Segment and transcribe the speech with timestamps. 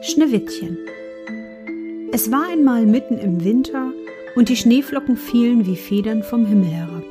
[0.00, 0.78] Schneewittchen.
[2.12, 3.92] Es war einmal mitten im Winter
[4.36, 7.02] und die Schneeflocken fielen wie Federn vom Himmel herab.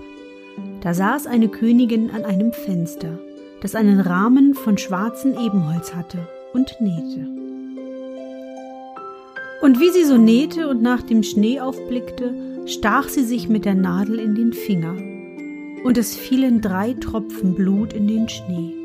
[0.82, 3.20] Da saß eine Königin an einem Fenster,
[3.62, 7.28] das einen Rahmen von schwarzem Ebenholz hatte, und nähte.
[9.62, 12.34] Und wie sie so nähte und nach dem Schnee aufblickte,
[12.68, 14.96] stach sie sich mit der Nadel in den Finger,
[15.84, 18.77] und es fielen drei Tropfen Blut in den Schnee.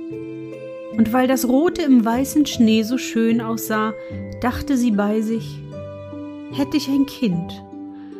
[0.96, 3.94] Und weil das Rote im weißen Schnee so schön aussah,
[4.40, 5.58] dachte sie bei sich,
[6.52, 7.62] hätte ich ein Kind,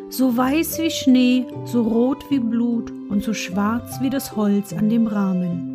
[0.09, 4.89] so weiß wie Schnee, so rot wie Blut und so schwarz wie das Holz an
[4.89, 5.73] dem Rahmen.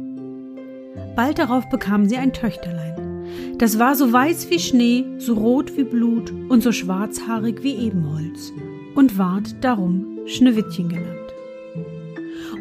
[1.16, 3.56] Bald darauf bekam sie ein Töchterlein.
[3.58, 8.54] Das war so weiß wie Schnee, so rot wie Blut und so schwarzhaarig wie Ebenholz
[8.96, 11.34] und ward darum Schneewittchen genannt.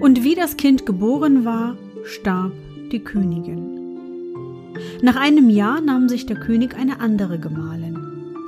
[0.00, 2.52] Und wie das Kind geboren war, starb
[2.92, 3.75] die Königin.
[5.02, 7.98] Nach einem Jahr nahm sich der König eine andere Gemahlin.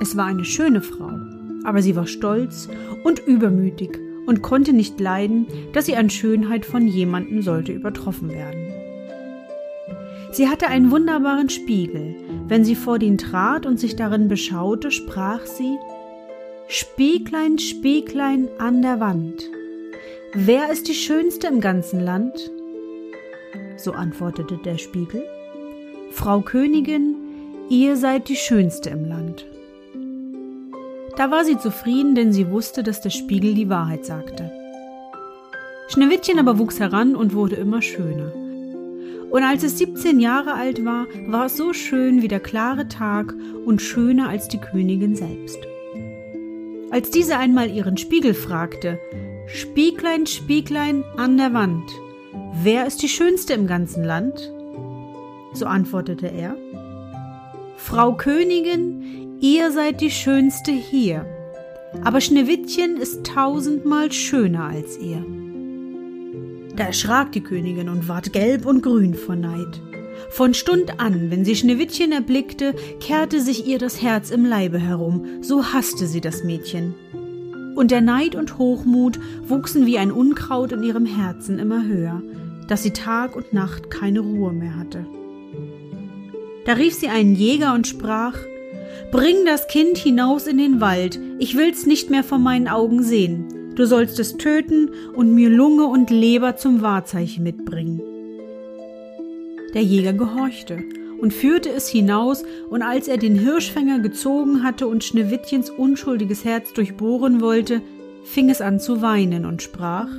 [0.01, 1.11] Es war eine schöne Frau,
[1.63, 2.69] aber sie war stolz
[3.03, 8.67] und übermütig und konnte nicht leiden, dass sie an Schönheit von jemandem sollte übertroffen werden.
[10.31, 12.15] Sie hatte einen wunderbaren Spiegel.
[12.47, 15.77] Wenn sie vor den trat und sich darin beschaute, sprach sie
[16.67, 19.43] Spieglein, Spieglein an der Wand,
[20.33, 22.51] wer ist die Schönste im ganzen Land?
[23.77, 25.23] So antwortete der Spiegel
[26.11, 27.15] Frau Königin,
[27.69, 29.45] ihr seid die Schönste im Land.
[31.15, 34.51] Da war sie zufrieden, denn sie wusste, dass der Spiegel die Wahrheit sagte.
[35.89, 38.33] Schneewittchen aber wuchs heran und wurde immer schöner.
[39.29, 43.33] Und als es 17 Jahre alt war, war es so schön wie der klare Tag
[43.65, 45.59] und schöner als die Königin selbst.
[46.89, 48.99] Als diese einmal ihren Spiegel fragte,
[49.47, 51.89] Spieglein, Spieglein an der Wand,
[52.63, 54.51] wer ist die Schönste im ganzen Land?
[55.53, 56.55] So antwortete er,
[57.75, 61.25] Frau Königin, ihr seid die Schönste hier,
[62.03, 65.25] aber Schneewittchen ist tausendmal schöner als ihr.
[66.75, 69.81] Da erschrak die Königin und ward gelb und grün vor Neid.
[70.29, 75.25] Von Stund an, wenn sie Schneewittchen erblickte, kehrte sich ihr das Herz im Leibe herum,
[75.41, 76.93] so hasste sie das Mädchen.
[77.75, 82.21] Und der Neid und Hochmut wuchsen wie ein Unkraut in ihrem Herzen immer höher,
[82.67, 85.05] dass sie Tag und Nacht keine Ruhe mehr hatte.
[86.65, 88.37] Da rief sie einen Jäger und sprach
[89.11, 93.73] Bring das Kind hinaus in den Wald, ich will's nicht mehr vor meinen Augen sehen.
[93.75, 98.01] Du sollst es töten und mir Lunge und Leber zum Wahrzeichen mitbringen.
[99.73, 100.83] Der Jäger gehorchte
[101.21, 106.73] und führte es hinaus, und als er den Hirschfänger gezogen hatte und Schneewittchens unschuldiges Herz
[106.73, 107.81] durchbohren wollte,
[108.23, 110.09] fing es an zu weinen und sprach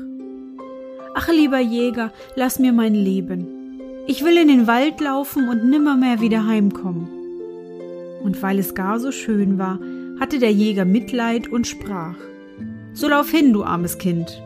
[1.15, 3.60] Ach lieber Jäger, lass mir mein Leben,
[4.11, 7.07] ich will in den Wald laufen und nimmermehr wieder heimkommen.
[8.25, 9.79] Und weil es gar so schön war,
[10.19, 12.17] hatte der Jäger Mitleid und sprach
[12.93, 14.43] So lauf hin, du armes Kind.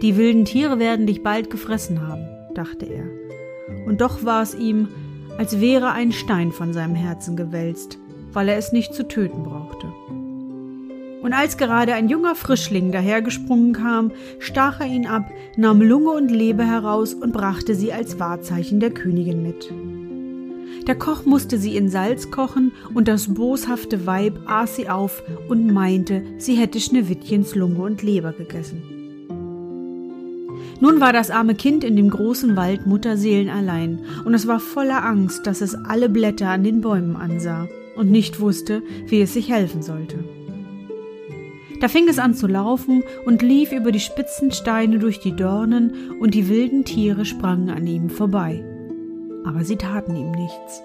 [0.00, 3.04] Die wilden Tiere werden dich bald gefressen haben, dachte er.
[3.86, 4.88] Und doch war es ihm,
[5.36, 7.98] als wäre ein Stein von seinem Herzen gewälzt,
[8.32, 9.88] weil er es nicht zu töten brauchte.
[11.22, 16.30] Und als gerade ein junger Frischling dahergesprungen kam, stach er ihn ab, nahm Lunge und
[16.30, 19.70] Leber heraus und brachte sie als Wahrzeichen der Königin mit.
[20.86, 25.72] Der Koch musste sie in Salz kochen, und das boshafte Weib aß sie auf und
[25.72, 28.82] meinte, sie hätte Schneewittchens Lunge und Leber gegessen.
[30.80, 35.04] Nun war das arme Kind in dem großen Wald Mutterseelen allein, und es war voller
[35.04, 39.50] Angst, dass es alle Blätter an den Bäumen ansah und nicht wusste, wie es sich
[39.50, 40.24] helfen sollte.
[41.80, 45.92] Da fing es an zu laufen und lief über die spitzen Steine durch die Dornen,
[46.20, 48.62] und die wilden Tiere sprangen an ihm vorbei.
[49.44, 50.82] Aber sie taten ihm nichts.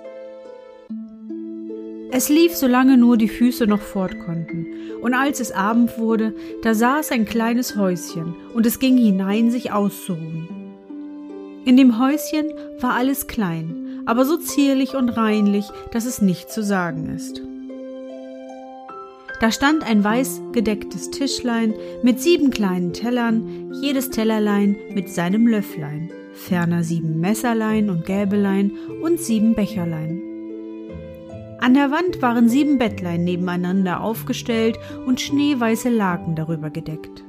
[2.12, 4.68] Es lief, solange nur die Füße noch fort konnten,
[5.02, 6.34] und als es Abend wurde,
[6.64, 10.48] da saß ein kleines Häuschen, und es ging hinein, sich auszuruhen.
[11.66, 12.46] In dem Häuschen
[12.80, 17.42] war alles klein, aber so zierlich und reinlich, dass es nicht zu sagen ist.
[19.42, 21.74] Da stand ein weiß gedecktes Tischlein
[22.04, 28.72] mit sieben kleinen Tellern, jedes Tellerlein mit seinem Löfflein, ferner sieben Messerlein und Gäbelein
[29.02, 30.22] und sieben Becherlein.
[31.60, 37.24] An der Wand waren sieben Bettlein nebeneinander aufgestellt und schneeweiße Laken darüber gedeckt.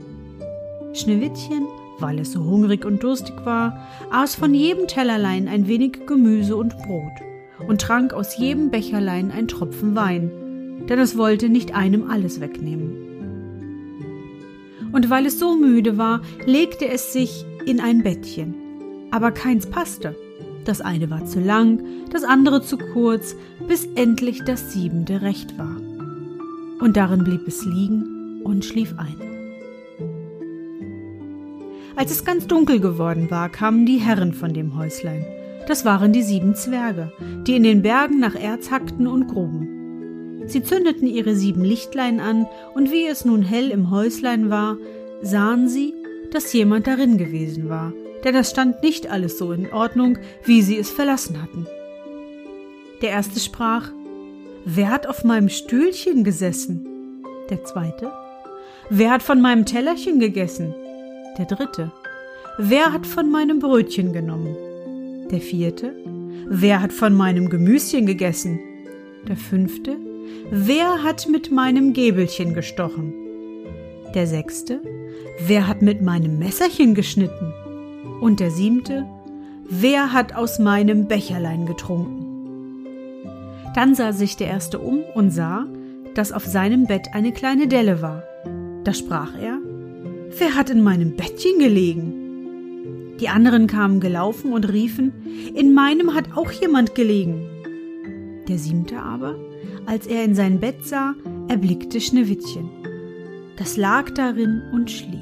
[0.93, 1.67] Schneewittchen
[1.99, 6.77] weil es so hungrig und durstig war, aß von jedem Tellerlein ein wenig Gemüse und
[6.79, 7.13] Brot
[7.67, 10.31] und trank aus jedem Becherlein ein Tropfen Wein,
[10.89, 13.07] denn es wollte nicht einem alles wegnehmen.
[14.93, 18.55] Und weil es so müde war, legte es sich in ein Bettchen,
[19.11, 20.17] aber keins passte.
[20.65, 23.37] Das eine war zu lang, das andere zu kurz,
[23.69, 25.77] bis endlich das siebente recht war.
[26.81, 29.17] Und darin blieb es liegen und schlief ein.
[31.95, 35.25] Als es ganz dunkel geworden war, kamen die Herren von dem Häuslein.
[35.67, 37.13] Das waren die sieben Zwerge,
[37.47, 39.76] die in den Bergen nach Erz hackten und gruben.
[40.47, 44.77] Sie zündeten ihre sieben Lichtlein an, und wie es nun hell im Häuslein war,
[45.23, 45.93] sahen sie,
[46.31, 47.93] dass jemand darin gewesen war,
[48.25, 51.67] denn es stand nicht alles so in Ordnung, wie sie es verlassen hatten.
[53.03, 53.91] Der erste sprach,
[54.65, 56.87] Wer hat auf meinem Stühlchen gesessen?
[57.51, 58.11] Der zweite,
[58.91, 60.75] Wer hat von meinem Tellerchen gegessen?
[61.39, 61.93] Der dritte.
[62.59, 64.57] Wer hat von meinem Brötchen genommen?
[65.31, 65.95] Der vierte.
[66.49, 68.59] Wer hat von meinem Gemüschen gegessen?
[69.29, 69.97] Der fünfte.
[70.51, 73.13] Wer hat mit meinem Gäbelchen gestochen?
[74.15, 74.81] Der sechste.
[75.45, 77.53] Wer hat mit meinem Messerchen geschnitten?
[78.21, 79.07] Und der siebente.
[79.69, 82.27] Wer hat aus meinem Becherlein getrunken?
[83.75, 85.67] Dann sah sich der erste um und sah,
[86.15, 88.23] dass auf seinem Bett eine kleine Delle war.
[88.85, 89.59] Da sprach er,
[90.39, 93.17] Wer hat in meinem Bettchen gelegen?
[93.21, 95.13] Die anderen kamen gelaufen und riefen,
[95.55, 97.49] in meinem hat auch jemand gelegen.
[98.49, 99.37] Der siebte aber,
[99.87, 101.15] als er in sein Bett sah,
[101.49, 102.69] erblickte Schneewittchen.
[103.57, 105.21] Das lag darin und schlief.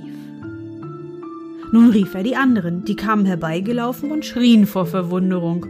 [1.73, 5.67] Nun rief er die anderen, die kamen herbeigelaufen und schrien vor Verwunderung,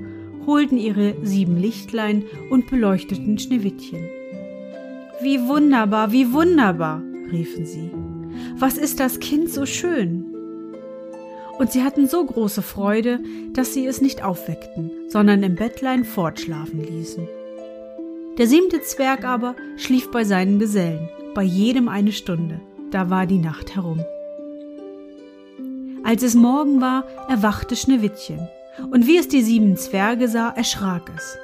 [0.47, 4.09] holten ihre sieben Lichtlein und beleuchteten Schneewittchen.
[5.23, 7.91] Wie wunderbar, wie wunderbar, riefen sie
[8.57, 10.25] was ist das Kind so schön?
[11.59, 13.21] Und sie hatten so große Freude,
[13.53, 17.29] dass sie es nicht aufweckten, sondern im Bettlein fortschlafen ließen.
[18.39, 22.61] Der siebte Zwerg aber schlief bei seinen Gesellen, bei jedem eine Stunde,
[22.91, 24.05] da war die Nacht herum.
[26.03, 28.49] Als es Morgen war, erwachte Schneewittchen,
[28.91, 31.39] und wie es die sieben Zwerge sah, erschrak es.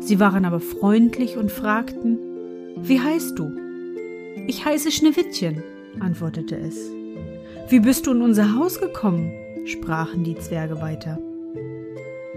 [0.00, 2.18] Sie waren aber freundlich und fragten,
[2.80, 3.52] Wie heißt du?
[4.46, 5.62] Ich heiße Schneewittchen,
[6.00, 6.90] antwortete es.
[7.68, 9.30] Wie bist du in unser Haus gekommen?
[9.66, 11.18] sprachen die Zwerge weiter.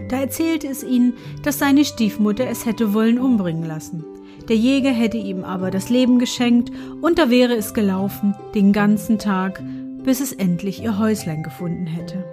[0.10, 1.14] Da erzählte es ihnen,
[1.44, 4.04] dass seine Stiefmutter es hätte wollen umbringen lassen.
[4.50, 6.72] Der Jäger hätte ihm aber das Leben geschenkt,
[7.02, 9.64] und da wäre es gelaufen, den ganzen Tag,
[10.04, 12.24] bis es endlich ihr Häuslein gefunden hätte.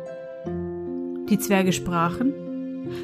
[1.30, 2.34] Die Zwerge sprachen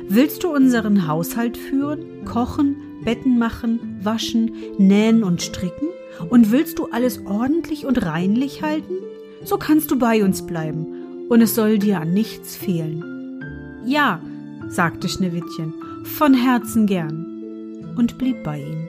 [0.09, 5.89] Willst du unseren Haushalt führen, kochen, Betten machen, waschen, nähen und stricken?
[6.29, 8.95] Und willst du alles ordentlich und reinlich halten?
[9.45, 13.05] So kannst du bei uns bleiben, und es soll dir an nichts fehlen.
[13.87, 14.21] Ja,
[14.69, 18.89] sagte Schneewittchen, von Herzen gern, und blieb bei ihnen.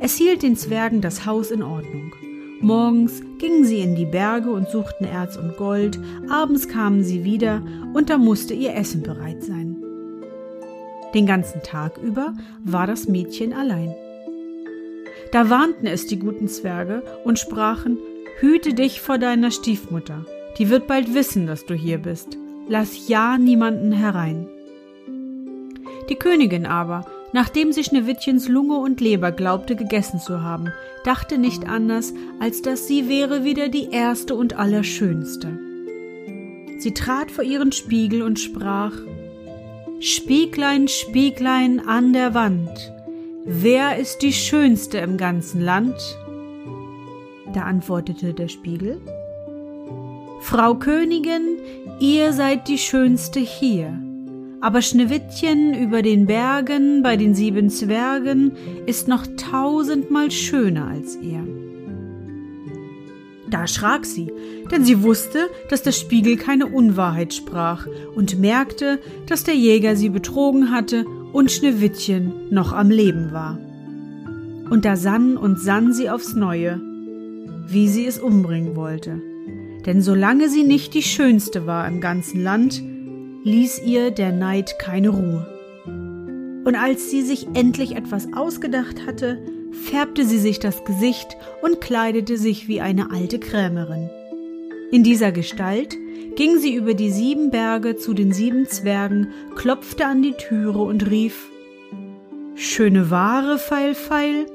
[0.00, 2.12] Es hielt den Zwergen das Haus in Ordnung.
[2.60, 7.62] Morgens gingen sie in die Berge und suchten Erz und Gold, abends kamen sie wieder,
[7.94, 9.76] und da musste ihr Essen bereit sein.
[11.14, 13.94] Den ganzen Tag über war das Mädchen allein.
[15.32, 17.98] Da warnten es die guten Zwerge und sprachen,
[18.40, 20.24] Hüte dich vor deiner Stiefmutter,
[20.58, 22.38] die wird bald wissen, dass du hier bist.
[22.68, 24.46] Lass ja niemanden herein.
[26.08, 30.72] Die Königin aber, nachdem sie Schneewittchens Lunge und Leber glaubte gegessen zu haben,
[31.04, 35.58] dachte nicht anders, als dass sie wäre wieder die erste und allerschönste.
[36.78, 38.92] Sie trat vor ihren Spiegel und sprach
[40.00, 42.92] Spieglein, Spieglein an der Wand,
[43.50, 45.96] Wer ist die Schönste im ganzen Land?
[47.54, 49.00] Da antwortete der Spiegel,
[50.40, 51.58] Frau Königin,
[52.00, 53.92] ihr seid die Schönste hier,
[54.60, 58.52] aber Schneewittchen über den Bergen bei den sieben Zwergen
[58.86, 61.46] ist noch tausendmal schöner als ihr.
[63.50, 64.30] Da erschrak sie,
[64.70, 70.10] denn sie wusste, dass der Spiegel keine Unwahrheit sprach und merkte, dass der Jäger sie
[70.10, 73.58] betrogen hatte und Schneewittchen noch am Leben war.
[74.70, 76.80] Und da sann und sann sie aufs Neue,
[77.66, 79.20] wie sie es umbringen wollte.
[79.86, 82.82] Denn solange sie nicht die Schönste war im ganzen Land,
[83.44, 85.46] ließ ihr der Neid keine Ruhe.
[86.64, 89.38] Und als sie sich endlich etwas ausgedacht hatte,
[89.72, 94.10] färbte sie sich das Gesicht und kleidete sich wie eine alte Krämerin.
[94.90, 95.96] In dieser Gestalt
[96.36, 101.10] ging sie über die sieben Berge zu den sieben Zwergen, klopfte an die Türe und
[101.10, 101.48] rief
[102.54, 104.46] Schöne Ware, Feil, Feil.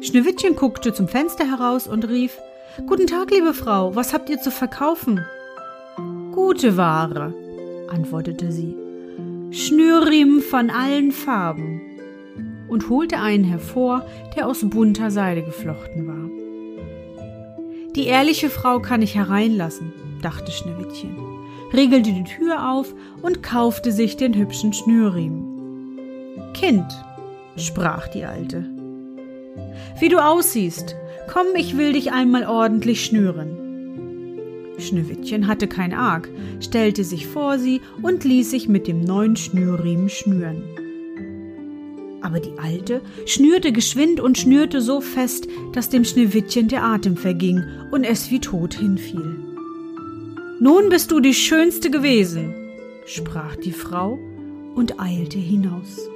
[0.00, 2.38] Schneewittchen guckte zum Fenster heraus und rief
[2.76, 5.24] Guten Tag, liebe Frau, was habt ihr zu verkaufen?
[6.32, 7.32] Gute Ware,
[7.88, 8.76] antwortete sie.
[9.52, 11.80] Schnürriemen von allen Farben
[12.68, 14.04] und holte einen hervor,
[14.34, 16.28] der aus bunter Seide geflochten war.
[17.94, 21.16] Die ehrliche Frau kann ich hereinlassen, dachte Schneewittchen,
[21.72, 26.40] riegelte die Tür auf und kaufte sich den hübschen Schnürriemen.
[26.54, 26.92] Kind,
[27.56, 28.68] sprach die Alte,
[30.00, 30.96] wie du aussiehst,
[31.32, 33.64] komm, ich will dich einmal ordentlich schnüren.
[34.78, 36.28] Schneewittchen hatte kein Arg,
[36.60, 40.62] stellte sich vor sie und ließ sich mit dem neuen Schnürriemen schnüren.
[42.22, 47.62] Aber die Alte schnürte geschwind und schnürte so fest, dass dem Schneewittchen der Atem verging
[47.92, 49.36] und es wie tot hinfiel.
[50.58, 52.54] Nun bist du die Schönste gewesen,
[53.06, 54.18] sprach die Frau
[54.74, 56.08] und eilte hinaus.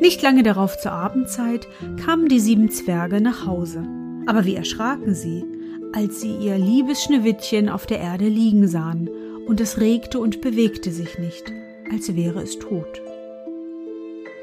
[0.00, 1.66] Nicht lange darauf zur Abendzeit
[2.04, 3.84] kamen die sieben Zwerge nach Hause.
[4.26, 5.44] Aber wie erschraken sie,
[5.92, 9.10] als sie ihr liebes Schneewittchen auf der Erde liegen sahen,
[9.46, 11.50] und es regte und bewegte sich nicht,
[11.90, 13.00] als wäre es tot.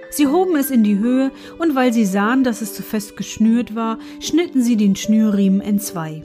[0.09, 3.75] Sie hoben es in die Höhe, und weil sie sahen, dass es zu fest geschnürt
[3.75, 6.23] war, schnitten sie den Schnürriemen entzwei.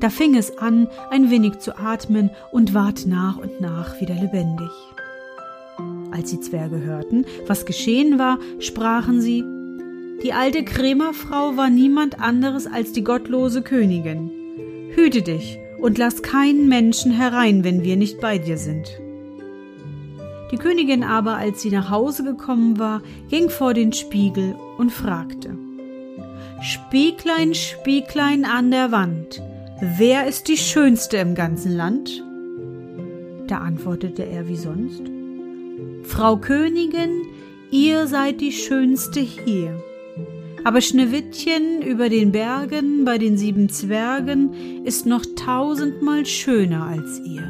[0.00, 4.70] Da fing es an, ein wenig zu atmen und ward nach und nach wieder lebendig.
[6.12, 9.44] Als die Zwerge hörten, was geschehen war, sprachen sie
[10.22, 14.30] die alte Krämerfrau war niemand anderes als die gottlose Königin.
[14.94, 19.00] Hüte dich und lass keinen Menschen herein, wenn wir nicht bei dir sind.
[20.52, 23.00] Die Königin aber, als sie nach Hause gekommen war,
[23.30, 25.56] ging vor den Spiegel und fragte
[26.60, 29.40] Spieglein, Spieglein an der Wand,
[29.80, 32.22] wer ist die Schönste im ganzen Land?
[33.46, 35.00] Da antwortete er wie sonst
[36.02, 37.22] Frau Königin,
[37.70, 39.82] ihr seid die Schönste hier.
[40.64, 47.42] Aber Schneewittchen über den Bergen bei den sieben Zwergen ist noch tausendmal schöner als ihr.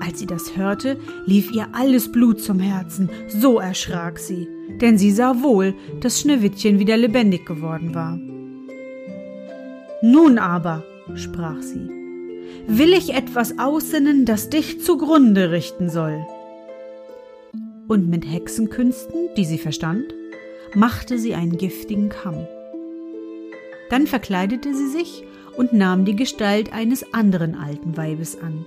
[0.00, 4.48] Als sie das hörte, lief ihr alles Blut zum Herzen, so erschrak sie,
[4.80, 8.18] denn sie sah wohl, dass Schneewittchen wieder lebendig geworden war.
[10.02, 10.84] Nun aber,
[11.16, 11.88] sprach sie,
[12.66, 16.24] will ich etwas aussinnen, das dich zugrunde richten soll.
[17.90, 20.14] Und mit Hexenkünsten, die sie verstand,
[20.76, 22.46] machte sie einen giftigen Kamm.
[23.90, 25.24] Dann verkleidete sie sich
[25.56, 28.64] und nahm die Gestalt eines anderen alten Weibes an.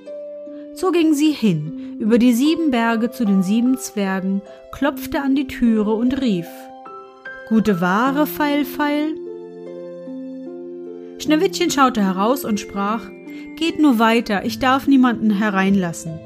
[0.74, 4.42] So ging sie hin, über die sieben Berge zu den sieben Zwergen,
[4.74, 6.48] klopfte an die Türe und rief
[7.48, 9.16] Gute Ware, Feil, Feil.
[11.20, 13.10] Schneewittchen schaute heraus und sprach
[13.56, 16.20] Geht nur weiter, ich darf niemanden hereinlassen.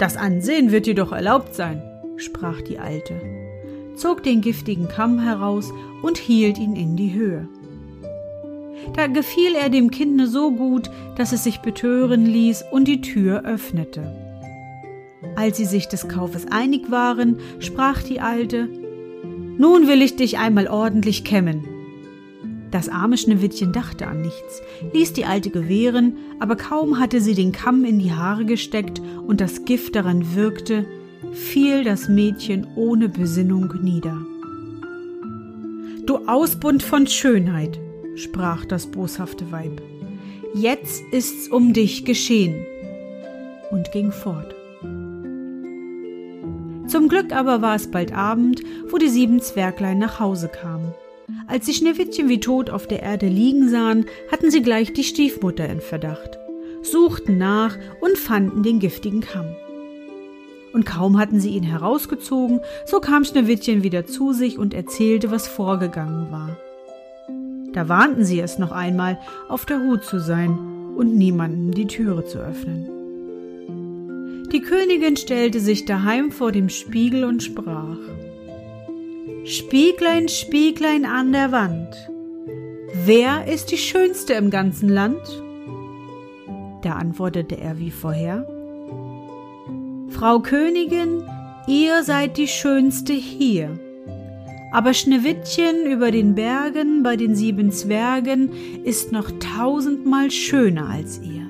[0.00, 1.80] Das Ansehen wird dir doch erlaubt sein,
[2.16, 3.20] sprach die Alte
[4.00, 7.48] zog den giftigen Kamm heraus und hielt ihn in die Höhe.
[8.96, 13.44] Da gefiel er dem Kinde so gut, dass es sich betören ließ und die Tür
[13.44, 14.16] öffnete.
[15.36, 18.68] Als sie sich des Kaufes einig waren, sprach die Alte
[19.58, 21.62] Nun will ich dich einmal ordentlich kämmen.
[22.70, 24.62] Das arme Schneewittchen dachte an nichts,
[24.92, 29.40] ließ die Alte gewähren, aber kaum hatte sie den Kamm in die Haare gesteckt und
[29.40, 30.86] das Gift daran wirkte,
[31.32, 34.16] fiel das Mädchen ohne Besinnung nieder.
[36.06, 37.78] Du Ausbund von Schönheit,
[38.14, 39.82] sprach das boshafte Weib,
[40.54, 42.66] jetzt ist's um dich geschehen,
[43.70, 44.54] und ging fort.
[46.86, 50.92] Zum Glück aber war es bald Abend, wo die sieben Zwerglein nach Hause kamen.
[51.50, 55.68] Als die Schneewittchen wie tot auf der Erde liegen sahen, hatten sie gleich die Stiefmutter
[55.68, 56.38] in Verdacht,
[56.82, 59.56] suchten nach und fanden den giftigen Kamm
[60.72, 65.48] und kaum hatten sie ihn herausgezogen, so kam Schneewittchen wieder zu sich und erzählte, was
[65.48, 66.56] vorgegangen war.
[67.72, 70.58] Da warnten sie es noch einmal, auf der Hut zu sein
[70.96, 72.88] und niemanden die Türe zu öffnen.
[74.52, 77.98] Die Königin stellte sich daheim vor dem Spiegel und sprach
[79.44, 81.88] Spieglein, Spieglein an der Wand,
[83.04, 85.20] wer ist die Schönste im ganzen Land?
[86.82, 88.46] Da antwortete er wie vorher
[90.10, 91.22] Frau Königin,
[91.66, 93.78] ihr seid die Schönste hier.
[94.72, 98.50] Aber Schneewittchen über den Bergen bei den sieben Zwergen
[98.84, 101.46] ist noch tausendmal schöner als ihr.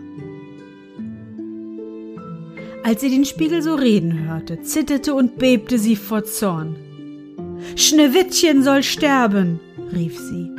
[2.82, 6.76] Als sie den Spiegel so reden hörte, zitterte und bebte sie vor Zorn.
[7.76, 9.60] Schneewittchen soll sterben,
[9.92, 10.50] rief sie,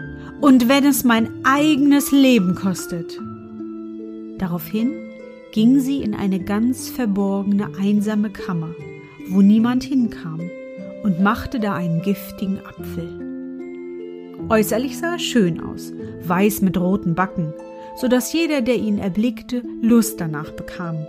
[0.42, 3.20] und wenn es mein eigenes Leben kostet.
[4.38, 4.92] Daraufhin
[5.52, 8.74] ging sie in eine ganz verborgene, einsame Kammer,
[9.30, 10.50] wo niemand hinkam,
[11.04, 13.10] und machte da einen giftigen Apfel.
[14.50, 15.94] Äußerlich sah er schön aus,
[16.24, 17.54] weiß mit roten Backen,
[17.96, 21.06] so dass jeder, der ihn erblickte, Lust danach bekam.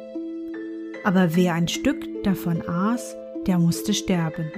[1.05, 4.51] Aber wer ein Stück davon aß, der musste sterben.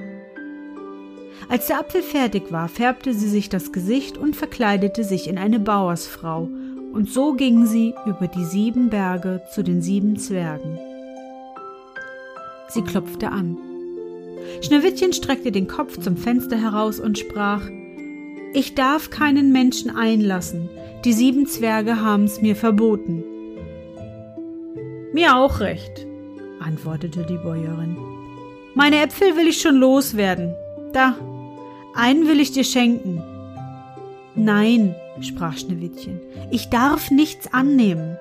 [1.49, 5.61] Als der Apfel fertig war, färbte sie sich das Gesicht und verkleidete sich in eine
[5.61, 6.49] Bauersfrau,
[6.93, 10.79] und so ging sie über die sieben Berge zu den sieben Zwergen.
[12.69, 13.59] Sie klopfte an.
[14.61, 17.63] Schneewittchen streckte den Kopf zum Fenster heraus und sprach
[18.53, 20.69] Ich darf keinen Menschen einlassen,
[21.05, 23.25] die sieben Zwerge haben's mir verboten.
[25.13, 26.07] Mir auch recht,
[26.61, 27.97] antwortete die Bäuerin.
[28.75, 30.55] Meine Äpfel will ich schon loswerden.
[30.93, 31.17] Da,
[31.95, 33.23] einen will ich dir schenken.
[34.35, 36.21] Nein, sprach Schneewittchen,
[36.51, 38.17] ich darf nichts annehmen.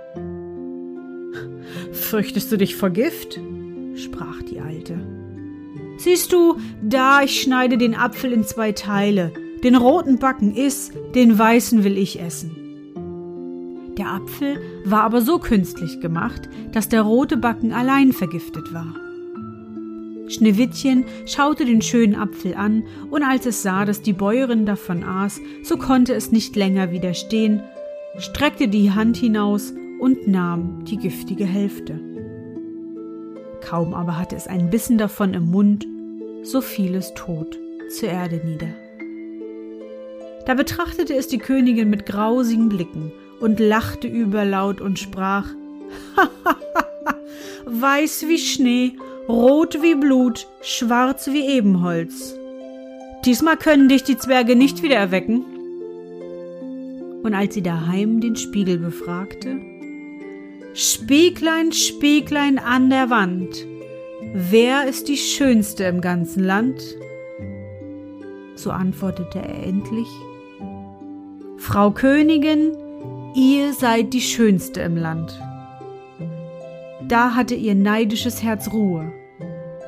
[1.92, 3.40] Fürchtest du dich vor Gift?
[3.96, 5.00] sprach die Alte.
[5.98, 9.32] Siehst du, da ich schneide den Apfel in zwei Teile,
[9.64, 12.52] den roten Backen iss, den weißen will ich essen.
[13.98, 18.96] Der Apfel war aber so künstlich gemacht, dass der rote Backen allein vergiftet war.
[20.28, 25.42] Schneewittchen schaute den schönen Apfel an, und als es sah, dass die Bäuerin davon aß,
[25.64, 27.62] so konnte es nicht länger widerstehen,
[28.18, 32.00] streckte die Hand hinaus und nahm die giftige Hälfte.
[33.62, 35.88] Kaum aber hatte es einen Bissen davon im Mund,
[36.44, 37.58] so fiel es tot
[37.90, 38.68] zur Erde nieder.
[40.46, 45.48] Da betrachtete es die Königin mit grausigen Blicken und lachte überlaut und sprach
[47.66, 48.94] Weiß wie Schnee
[49.28, 52.36] rot wie Blut, schwarz wie Ebenholz.
[53.26, 55.46] Diesmal können dich die Zwerge nicht wieder erwecken.
[57.24, 59.60] Und als sie daheim den Spiegel befragte,
[60.74, 63.66] Spieglein, Spieglein an der Wand,
[64.34, 66.82] wer ist die Schönste im ganzen Land?
[68.56, 70.08] So antwortete er endlich,
[71.58, 72.76] Frau Königin,
[73.36, 75.40] ihr seid die Schönste im Land.
[77.08, 79.12] Da hatte ihr neidisches Herz Ruhe,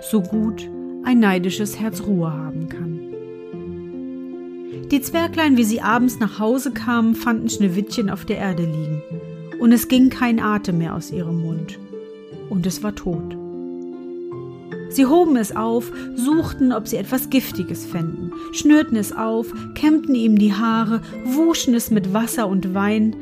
[0.01, 0.69] so gut
[1.05, 2.99] ein neidisches Herz Ruhe haben kann.
[4.91, 9.01] Die Zwerglein, wie sie abends nach Hause kamen, fanden Schneewittchen auf der Erde liegen,
[9.59, 11.79] und es ging kein Atem mehr aus ihrem Mund,
[12.49, 13.37] und es war tot.
[14.89, 20.37] Sie hoben es auf, suchten, ob sie etwas Giftiges fänden, schnürten es auf, kämmten ihm
[20.37, 23.15] die Haare, wuschen es mit Wasser und Wein,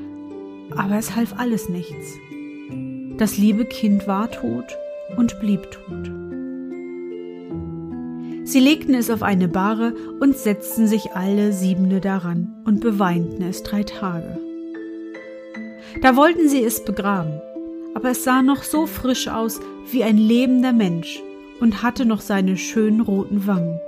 [0.76, 2.18] aber es half alles nichts.
[3.18, 4.76] Das liebe Kind war tot
[5.18, 6.12] und blieb tot.
[8.44, 13.62] Sie legten es auf eine Bahre und setzten sich alle Siebene daran und beweinten es
[13.62, 14.40] drei Tage.
[16.02, 17.40] Da wollten sie es begraben,
[17.94, 19.60] aber es sah noch so frisch aus
[19.92, 21.22] wie ein lebender Mensch
[21.60, 23.80] und hatte noch seine schönen roten Wangen.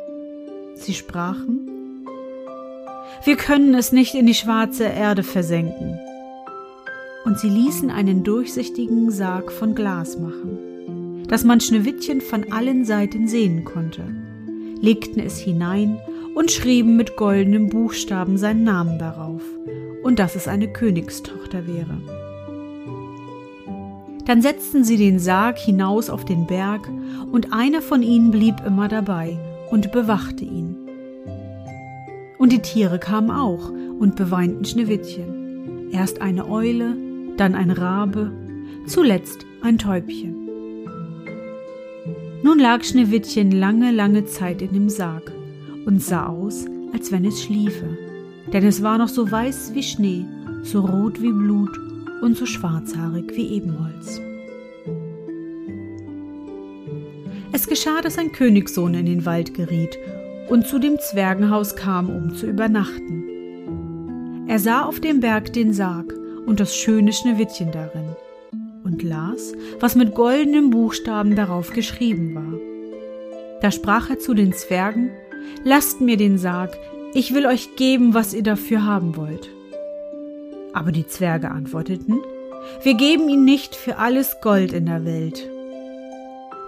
[0.76, 1.68] Sie sprachen,
[3.24, 6.00] wir können es nicht in die schwarze Erde versenken
[7.26, 13.28] und sie ließen einen durchsichtigen Sarg von Glas machen, dass man Schneewittchen von allen Seiten
[13.28, 14.04] sehen konnte,
[14.80, 16.00] legten es hinein
[16.36, 19.42] und schrieben mit goldenen Buchstaben seinen Namen darauf
[20.04, 21.98] und dass es eine Königstochter wäre.
[24.26, 26.90] Dann setzten sie den Sarg hinaus auf den Berg,
[27.32, 29.38] und einer von ihnen blieb immer dabei
[29.70, 30.76] und bewachte ihn.
[32.38, 35.92] Und die Tiere kamen auch und beweinten Schneewittchen.
[35.92, 36.96] Erst eine Eule,
[37.38, 38.32] dann ein Rabe,
[38.86, 40.36] zuletzt ein Täubchen.
[42.43, 45.32] Nun lag Schneewittchen lange, lange Zeit in dem Sarg
[45.86, 47.98] und sah aus, als wenn es schliefe,
[48.54, 50.26] denn es war noch so weiß wie Schnee,
[50.63, 51.78] so rot wie Blut
[52.21, 54.21] und so schwarzhaarig wie Ebenholz.
[57.52, 59.98] Es geschah, dass ein Königssohn in den Wald geriet
[60.50, 63.24] und zu dem Zwergenhaus kam, um zu übernachten.
[64.48, 66.13] Er sah auf dem Berg den Sarg
[66.45, 68.15] und das schöne Schneewittchen darin
[68.86, 72.60] und las, was mit goldenen Buchstaben darauf geschrieben war.
[73.62, 75.12] Da sprach er zu den Zwergen,
[75.63, 76.77] Lasst mir den Sarg,
[77.13, 79.49] ich will euch geben, was ihr dafür haben wollt.
[80.73, 82.21] Aber die Zwerge antworteten,
[82.84, 85.49] Wir geben ihn nicht für alles Gold in der Welt.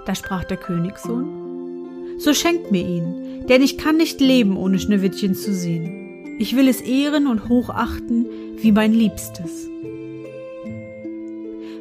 [0.05, 5.35] Da sprach der Königssohn, so schenkt mir ihn, denn ich kann nicht leben, ohne Schneewittchen
[5.35, 6.06] zu sehen.
[6.39, 9.67] Ich will es ehren und hochachten wie mein Liebstes.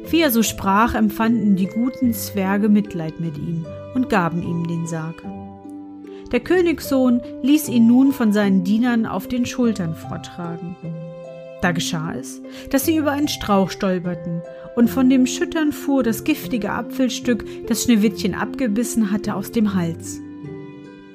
[0.09, 4.87] Wie er so sprach, empfanden die guten Zwerge Mitleid mit ihm und gaben ihm den
[4.87, 5.21] Sarg.
[6.31, 10.75] Der Königssohn ließ ihn nun von seinen Dienern auf den Schultern vortragen.
[11.61, 12.41] Da geschah es,
[12.71, 14.41] dass sie über einen Strauch stolperten,
[14.75, 20.19] und von dem Schüttern fuhr das giftige Apfelstück, das Schneewittchen abgebissen hatte, aus dem Hals.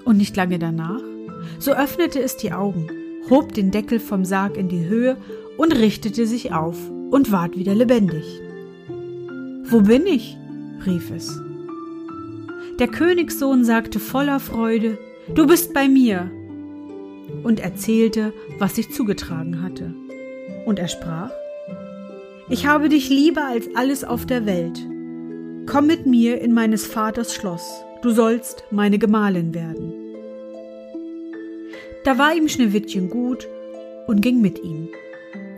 [0.05, 1.02] Und nicht lange danach,
[1.61, 2.88] so öffnete es die Augen,
[3.30, 5.16] hob den Deckel vom Sarg in die Höhe
[5.56, 6.76] und richtete sich auf
[7.11, 8.24] und ward wieder lebendig.
[9.64, 10.37] Wo bin ich?
[10.87, 11.40] rief es.
[12.78, 14.98] Der Königssohn sagte voller Freude,
[15.35, 16.30] Du bist bei mir,
[17.42, 19.94] und erzählte, was sich zugetragen hatte.
[20.66, 21.30] Und er sprach,
[22.48, 24.80] Ich habe dich lieber als alles auf der Welt.
[25.66, 30.01] Komm mit mir in meines Vaters Schloss, du sollst meine Gemahlin werden.
[32.04, 33.46] Da war ihm Schneewittchen gut
[34.06, 34.88] und ging mit ihm,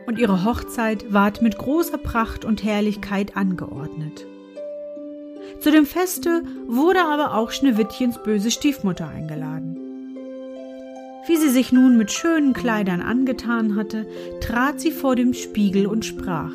[0.07, 4.26] und ihre Hochzeit ward mit großer Pracht und Herrlichkeit angeordnet.
[5.61, 9.80] Zu dem Feste wurde aber auch Schneewittchens böse Stiefmutter eingeladen.
[11.26, 14.07] Wie sie sich nun mit schönen Kleidern angetan hatte,
[14.40, 16.52] trat sie vor dem Spiegel und sprach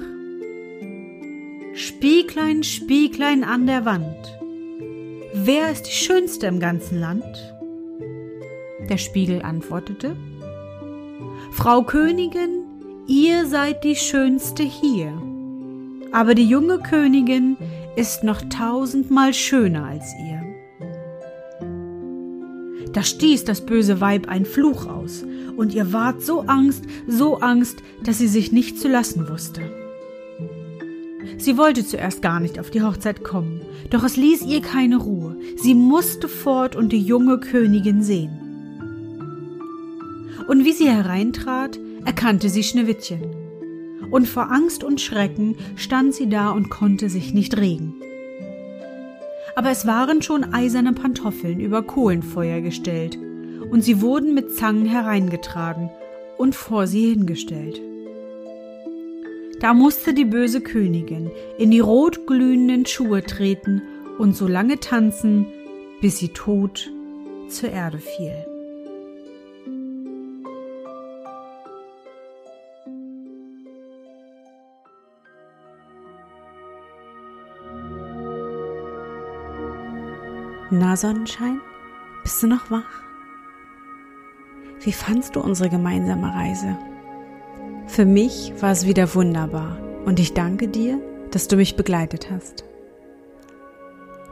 [1.73, 4.37] Spieglein, Spieglein an der Wand,
[5.33, 7.55] wer ist die Schönste im ganzen Land?
[8.89, 10.15] Der Spiegel antwortete
[11.51, 12.63] Frau Königin,
[13.07, 15.13] ihr seid die Schönste hier,
[16.11, 17.55] aber die junge Königin
[17.95, 20.41] ist noch tausendmal schöner als ihr.
[22.93, 25.23] Da stieß das böse Weib ein Fluch aus,
[25.55, 29.61] und ihr ward so Angst, so Angst, dass sie sich nicht zu lassen wusste.
[31.37, 35.37] Sie wollte zuerst gar nicht auf die Hochzeit kommen, doch es ließ ihr keine Ruhe.
[35.57, 38.38] Sie musste fort und die junge Königin sehen.
[40.49, 43.21] Und wie sie hereintrat, erkannte sie Schneewittchen
[44.09, 48.01] und vor Angst und Schrecken stand sie da und konnte sich nicht regen.
[49.55, 53.19] Aber es waren schon eiserne Pantoffeln über Kohlenfeuer gestellt,
[53.69, 55.91] und sie wurden mit Zangen hereingetragen
[56.39, 57.79] und vor sie hingestellt.
[59.59, 63.83] Da musste die böse Königin in die rotglühenden Schuhe treten
[64.17, 65.45] und so lange tanzen,
[66.01, 66.89] bis sie tot
[67.49, 68.48] zur Erde fiel.
[80.71, 81.61] Na, Sonnenschein,
[82.21, 83.01] bist du noch wach?
[84.81, 86.77] Wie fandst du unsere gemeinsame Reise?
[87.87, 91.01] Für mich war es wieder wunderbar und ich danke dir,
[91.31, 92.65] dass du mich begleitet hast.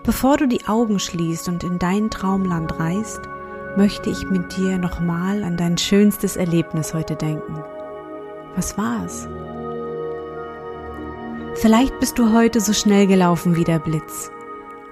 [0.03, 3.21] Bevor du die Augen schließt und in dein Traumland reist,
[3.75, 7.63] möchte ich mit dir nochmal an dein schönstes Erlebnis heute denken.
[8.55, 9.27] Was war es?
[11.55, 14.29] Vielleicht bist du heute so schnell gelaufen wie der Blitz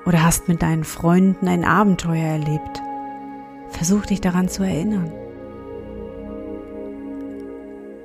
[0.05, 2.81] oder hast mit deinen Freunden ein Abenteuer erlebt.
[3.69, 5.11] Versuch dich daran zu erinnern.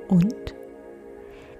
[0.07, 0.55] Und?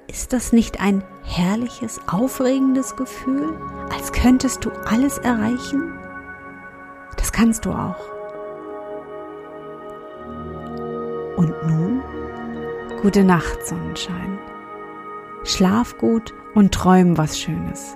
[0.07, 3.57] Ist das nicht ein herrliches, aufregendes Gefühl,
[3.95, 5.93] als könntest du alles erreichen?
[7.15, 8.09] Das kannst du auch.
[11.37, 12.01] Und nun,
[13.01, 14.37] gute Nacht, Sonnenschein.
[15.43, 17.95] Schlaf gut und träum was Schönes.